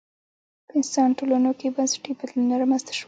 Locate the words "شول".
2.93-2.99